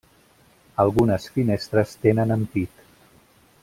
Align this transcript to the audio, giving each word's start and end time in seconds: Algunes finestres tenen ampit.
Algunes 0.85 1.29
finestres 1.37 1.95
tenen 2.07 2.37
ampit. 2.41 2.87